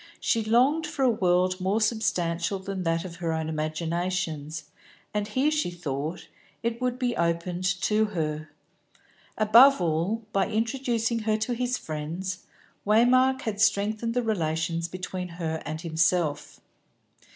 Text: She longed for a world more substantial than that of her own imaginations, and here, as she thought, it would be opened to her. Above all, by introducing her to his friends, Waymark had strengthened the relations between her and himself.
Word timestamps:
She 0.19 0.43
longed 0.43 0.87
for 0.87 1.03
a 1.05 1.11
world 1.11 1.61
more 1.61 1.79
substantial 1.79 2.57
than 2.57 2.81
that 2.81 3.05
of 3.05 3.17
her 3.17 3.33
own 3.33 3.47
imaginations, 3.47 4.63
and 5.13 5.27
here, 5.27 5.49
as 5.49 5.53
she 5.53 5.69
thought, 5.69 6.27
it 6.63 6.81
would 6.81 6.97
be 6.97 7.15
opened 7.15 7.65
to 7.81 8.05
her. 8.05 8.49
Above 9.37 9.79
all, 9.79 10.23
by 10.33 10.47
introducing 10.49 11.19
her 11.19 11.37
to 11.37 11.53
his 11.53 11.77
friends, 11.77 12.47
Waymark 12.83 13.41
had 13.43 13.61
strengthened 13.61 14.15
the 14.15 14.23
relations 14.23 14.87
between 14.87 15.27
her 15.37 15.61
and 15.67 15.81
himself. 15.81 16.59